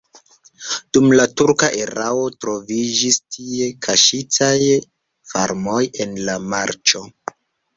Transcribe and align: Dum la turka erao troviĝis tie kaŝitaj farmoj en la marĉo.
Dum 0.97 1.09
la 1.19 1.25
turka 1.41 1.69
erao 1.81 2.23
troviĝis 2.45 3.19
tie 3.35 3.69
kaŝitaj 3.89 4.57
farmoj 5.35 5.81
en 6.07 6.17
la 6.31 6.41
marĉo. 6.57 7.05